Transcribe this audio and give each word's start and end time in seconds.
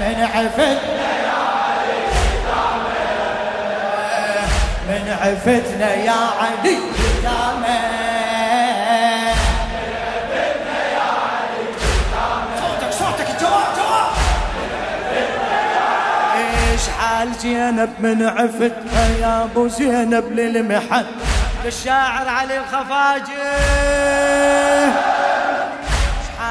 من 0.00 0.18
عفتنا 0.34 0.80
من 4.88 5.04
عفتنا 5.20 5.94
يا 5.94 6.20
علي 6.40 6.78
صوتك 12.90 13.28
جواب 13.40 13.68
جواب 13.76 14.12
إيش 16.36 16.88
حال 16.98 17.28
زينب 17.34 17.90
من 17.98 18.26
عفتها 18.26 19.08
يا 19.20 19.44
أبو 19.44 19.68
زينب 19.68 20.32
للمحن 20.32 21.04
للشاعر 21.64 22.28
علي 22.28 22.58
الخفاجي. 22.58 23.32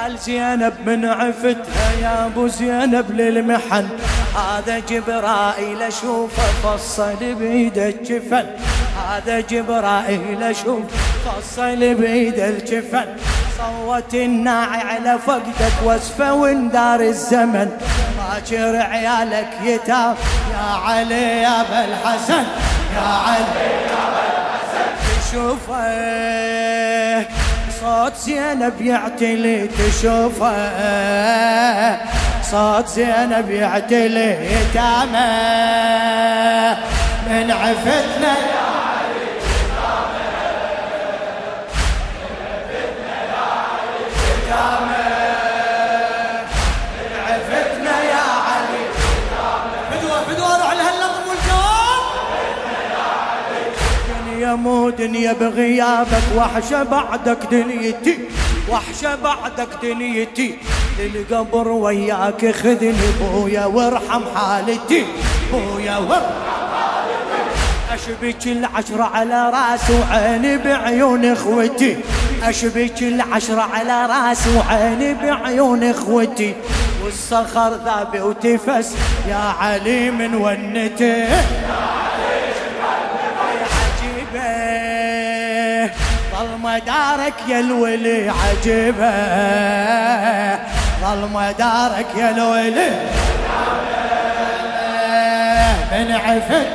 حال 0.00 0.18
زينب 0.18 0.74
من 0.86 1.04
عفتها 1.04 1.92
يا 2.02 2.26
ابو 2.26 2.46
زينب 2.46 3.10
للمحن. 3.10 3.88
هذا 4.36 4.78
جبرائيل 4.78 5.82
اشوفه 5.82 6.42
فصل 6.62 7.34
بيده 7.34 7.88
الجفن. 7.88 8.46
هذا 9.08 9.40
جبرائيل 9.40 10.42
أشوف 10.42 10.82
فصل 11.24 11.94
بيده 11.94 12.48
الجفن. 12.48 13.06
صوت 13.58 14.14
الناعي 14.14 14.80
على 14.80 15.18
فقدك 15.26 15.76
وصفه 15.84 16.34
وندار 16.34 17.00
الزمن. 17.00 17.70
باكر 18.18 18.76
عيالك 18.76 19.50
يتاب 19.64 20.16
يا 20.52 20.74
علي 20.84 21.42
يا 21.42 21.60
أبا 21.60 21.84
الحسن. 21.84 22.44
يا 22.94 23.08
علي 23.26 23.70
يا 23.86 24.00
أبا 24.08 24.22
الحسن. 24.32 24.88
تشوفه 25.30 26.89
صوت 27.90 28.16
زينب 28.16 28.80
يعتلي 28.80 29.68
تشوفه. 29.68 30.70
صوت 32.50 32.88
زينب 32.88 33.50
يعتلي 33.50 34.30
يتامى 34.52 35.30
من 37.30 37.50
عفتنا 37.50 38.32
يا 38.52 38.69
مو 54.62 54.90
دنيا 54.90 55.32
بغيابك 55.32 56.26
وحشة 56.36 56.82
بعدك 56.82 57.38
دنيتي 57.50 58.18
وحشة 58.68 59.14
بعدك 59.24 59.68
دنيتي. 59.82 60.58
للقبر 60.98 61.68
وياك 61.68 62.50
خذني 62.50 63.10
بويا 63.20 63.64
وارحم 63.64 64.22
حالتي 64.34 65.04
بويا 65.52 65.96
وارحم 65.96 66.50
أشبك 67.92 68.46
العشرة 68.46 69.10
على 69.14 69.50
رأس 69.50 69.90
وعيني 69.90 70.58
بعيون 70.58 71.24
إخوتي. 71.24 71.96
أشبك 72.42 73.02
العشرة 73.02 73.60
على 73.74 74.06
رأس 74.06 74.46
وعيني 74.56 75.14
بعيون 75.14 75.84
إخوتي. 75.84 76.54
والصخر 77.04 77.70
ذابي 77.84 78.20
وتفس 78.20 78.94
يا 79.28 79.54
علي 79.60 80.10
من 80.10 80.34
ونتي. 80.34 81.24
مدارك 86.70 87.34
يا 87.48 87.60
الولي 87.60 88.28
عجبه. 88.28 89.10
ظل 91.00 91.28
مدارك 91.32 92.06
يا 92.16 92.30
الولي 92.30 92.90
من 95.92 96.12
عفت. 96.12 96.66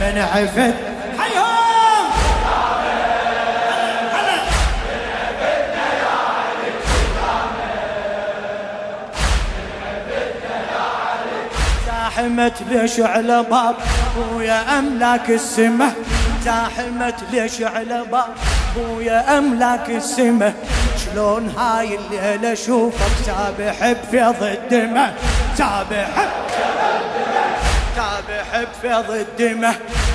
من 0.00 0.18
عفت. 0.18 0.91
زاحمت 12.16 12.62
ليش 12.70 13.00
على 13.00 13.42
باب 13.50 13.76
ويا 14.34 14.78
املاك 14.78 15.30
السمه. 15.30 15.92
زاحمت 16.44 17.14
ليش 17.32 17.62
على 17.62 18.04
باب 18.12 18.34
ويا 18.76 19.38
املاك 19.38 19.90
السمه. 19.90 20.52
شلون 21.04 21.54
هاي 21.58 21.98
الليلة 21.98 22.52
اشوفك 22.52 23.12
سابح 23.26 23.92
بفيض 23.92 24.42
الدمه 24.42 25.12
سابح 25.58 26.08
سابح 27.96 28.62
بفيض 28.62 29.10
الدمه 29.10 29.74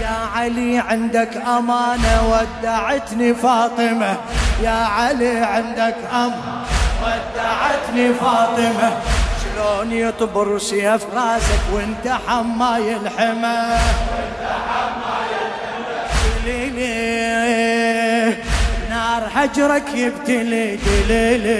يا 0.00 0.16
علي 0.36 0.78
عندك 0.78 1.36
أمانة 1.36 2.22
ودعتني 2.30 3.34
فاطمة. 3.34 4.16
يا 4.62 4.70
علي 4.70 5.38
عندك 5.38 5.96
امانه 6.12 6.64
ودعتني 7.02 8.14
فاطمة. 8.14 8.92
شلون 9.58 9.92
يطبر 9.92 10.58
سيف 10.58 11.02
راسك 11.14 11.60
وانت 11.72 12.08
حماي 12.28 12.96
الحمى. 12.96 13.78
نار 18.90 19.22
هجرك 19.34 19.94
يبتلي 19.94 20.76
دليلي. 20.76 21.58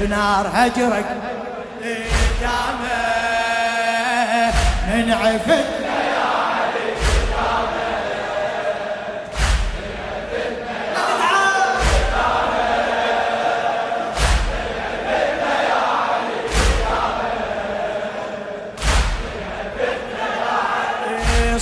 بنار 0.00 0.50
هجرك 0.54 1.06
دامه 2.40 2.98
من 4.88 5.12
عفت 5.12 5.77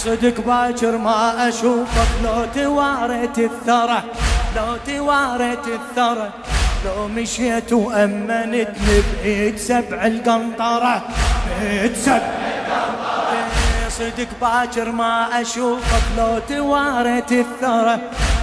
صدق 0.06 0.40
باكر 0.40 0.96
ما 0.96 1.48
أشوفك. 1.48 2.10
لو 2.24 2.44
تواريت 2.54 3.38
الثرى 3.38 4.02
لو 4.56 4.76
تواريت 4.86 5.66
الثرى 5.66 6.30
لو 6.84 7.08
مشيت 7.08 7.72
وامنتني 7.72 9.02
بايد 9.22 9.58
سبع 9.58 10.06
القنطرة. 10.06 11.02
بايد 11.60 11.96
سبع 11.96 12.30
صدق 13.88 14.28
باكر 14.40 14.92
ما 14.92 15.40
أشوفك. 15.40 16.02
لو 16.18 16.38
تواريت 16.48 17.32
الثرى 17.32 17.98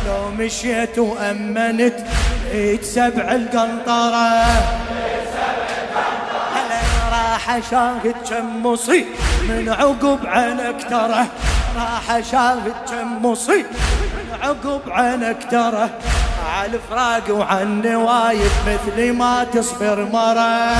لو 0.07 0.29
مشيت 0.39 0.99
وأمنت 0.99 1.95
بايد 2.51 2.83
سبع 2.83 3.31
القنطرة. 3.31 4.43
راح 7.11 7.49
أشاهد 7.49 8.15
كم 8.29 8.65
مصيب 8.65 9.05
من 9.49 9.69
عقب 9.69 10.19
عينك 10.25 10.89
ترى 10.89 11.25
راح 11.75 12.11
أشاهد 12.11 12.73
كم 12.89 13.25
مصيب. 13.25 13.65
عقب 14.41 14.81
عينك 14.87 15.37
ترى 15.51 15.89
على 16.49 16.71
الفراق 16.73 17.23
وعن 17.29 17.81
نوايب 17.81 18.51
مثل 18.67 19.13
ما 19.13 19.43
تصبر 19.43 20.07
مرة. 20.13 20.75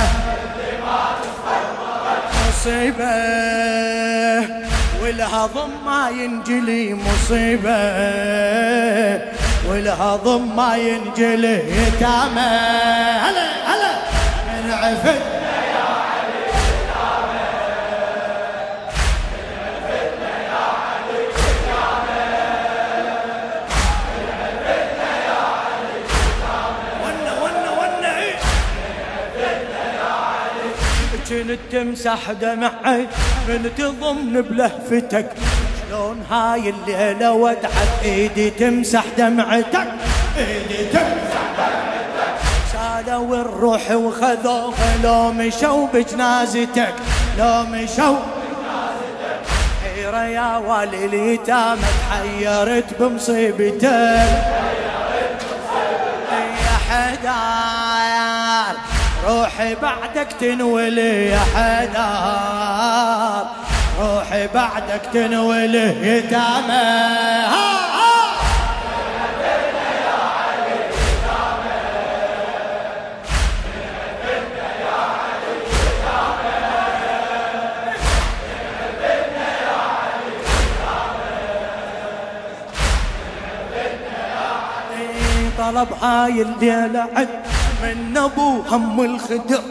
مصيبة 2.48 3.14
والهضم 5.02 5.70
ما 5.86 6.10
ينجلي 6.10 6.94
مصيبة. 6.94 7.80
والهضم 9.68 10.56
ما 10.56 10.76
ينجلي 10.76 11.86
يتامى 11.86 12.40
هلا 13.24 13.46
هلا. 13.66 13.92
من 14.46 14.70
عفت 14.72 15.33
كنت 31.48 31.58
تمسح 31.72 32.30
دمعي؟ 32.30 33.06
من 33.48 33.70
تضمن 33.78 34.42
بلهفتك. 34.42 35.30
شلون 35.88 36.22
هاي 36.30 36.70
الليلة 36.70 37.32
ودعت 37.32 38.02
إيدي 38.04 38.50
تمسح 38.50 39.04
دمعتك؟ 39.18 39.88
إيدي 40.38 40.84
تمسح 40.92 41.44
دمعتك. 41.58 42.36
شالوا 42.72 43.36
الروح 43.36 43.90
وخذوها 43.90 44.96
لو 45.04 45.32
مشوا 45.32 45.86
بجنازتك 45.94 46.94
لو 47.38 47.62
مشوا 47.62 48.18
حيرة 49.84 50.24
يا 50.24 50.56
والي 50.56 51.04
اليتامى 51.04 51.80
تحيرت 52.10 53.00
بمصيبتك. 53.00 54.64
حدار 56.90 57.63
روحي 59.26 59.74
بعدك 59.74 60.28
تنولي 60.40 61.26
يا 61.26 61.40
حدار 61.54 63.46
روحي 64.00 64.46
بعدك 64.46 65.00
تنولي 65.12 66.16
يتامى 66.18 67.14
طلب 85.58 85.88
هاي 86.02 86.40
عد. 87.16 87.28
من 87.84 88.16
أبو 88.16 88.60
هم 88.70 89.00
الخدر 89.00 89.62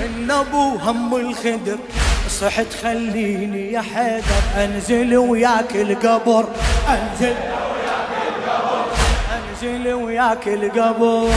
من 0.00 0.30
أبو 0.30 0.76
هم 0.76 1.14
الخدر. 1.14 1.78
صحت 2.40 2.66
خليني 2.82 3.72
يا 3.72 3.80
حيدر 3.80 4.42
أنزل 4.56 5.16
وياك 5.16 5.76
القبر. 5.76 6.44
أنزل 6.88 7.34
وياك 7.34 8.08
القبر 8.32 8.86
أنزل 9.36 9.94
وياك 9.94 10.46
القبر. 10.46 11.30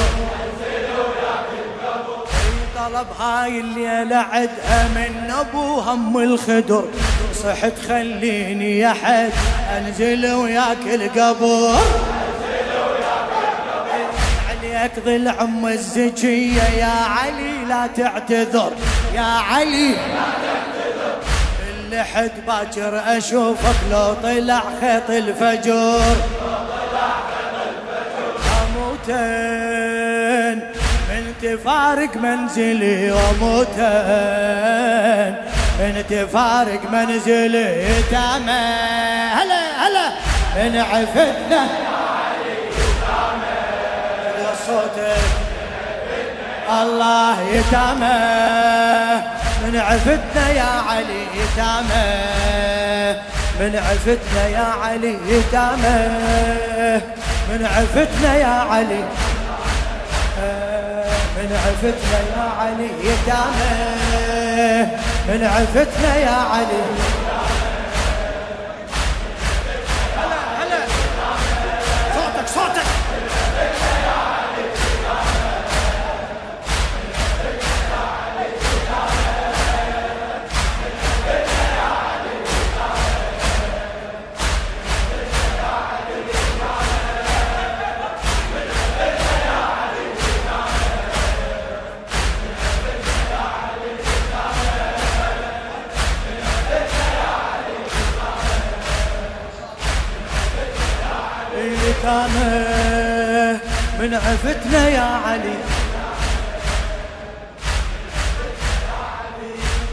طلب 2.75 3.07
هاي 3.19 3.59
الليلة 3.59 4.15
عدها 4.15 4.87
من 4.95 5.31
أبو 5.31 5.79
هم 5.79 6.17
الخدر. 6.17 6.85
صحت 7.43 7.73
خليني 7.87 8.79
يا 8.79 8.93
حد 9.03 9.31
أنزل 9.77 10.33
وياك 10.33 10.85
القبر. 10.93 11.79
عليك 14.81 14.99
ظل 15.05 15.27
عم 15.27 15.67
الزكية 15.67 16.61
يا 16.61 16.85
علي 16.85 17.65
لا 17.69 17.87
تعتذر. 17.97 18.71
يا 19.13 19.21
علي 19.21 19.89
لا 19.89 19.95
تعتذر 20.43 21.17
اللحد 21.69 22.31
باكر 22.47 23.17
أشوفك 23.17 23.75
لو 23.91 24.13
طلع 24.23 24.63
خيط 24.81 25.09
الفجر. 25.09 26.15
اموتن 28.61 30.59
من 31.09 31.23
تفارق 31.41 32.17
منزلي 32.17 33.11
واموتن 33.11 33.81
من 35.79 36.03
تفارق 36.09 36.91
منزلي. 36.91 37.85
تامه 38.11 38.61
هلا 39.37 39.87
هلا. 39.87 40.07
من 40.55 40.77
عفتنا 40.77 41.67
صوتك. 44.71 45.23
الله 46.81 47.35
يتامى. 47.41 48.19
من 49.63 49.73
عفتنا 49.77 50.45
يا 50.50 50.71
علي 50.89 51.23
يتامى. 51.41 52.09
من 53.59 53.73
عفتنا 53.88 54.44
يا 54.47 54.68
علي 54.83 55.15
يتامى. 55.27 56.00
من 57.50 57.62
عفتنا 57.75 58.31
يا 58.35 58.56
علي. 58.71 59.03
من 61.38 61.50
عفتنا 61.63 62.19
يا 62.35 62.45
علي 62.59 62.89
يتامى. 63.09 63.74
من 65.29 65.41
عفتنا 65.56 66.12
يا 66.15 66.38
علي. 66.53 66.83
اليتامى 102.03 103.59
من 104.00 104.13
عفتنا 104.13 104.89
يا 104.89 105.01
علي. 105.25 105.57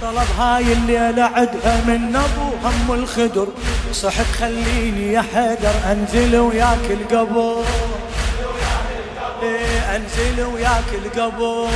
طلب 0.02 0.28
هاي 0.38 0.72
الليلة 0.72 1.22
عدها 1.22 1.80
من 1.86 2.16
أبو 2.16 2.68
هم 2.68 2.92
الخدر. 2.94 3.48
صحت 3.92 4.26
خليني 4.40 5.12
يا 5.12 5.24
حيدر 5.34 5.74
أنزل 5.92 6.36
وياك 6.36 6.90
القبر 6.90 7.64
إيه 9.42 9.96
أنزل 9.96 10.42
وياك 10.42 10.90
القبر 11.04 11.68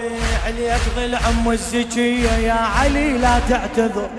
إيه 0.00 0.38
عليك 0.46 0.80
ظل 0.96 1.14
عم 1.14 1.50
الزكية 1.50 2.30
يا 2.30 2.52
علي 2.52 3.18
لا 3.18 3.38
تعتذر. 3.48 4.10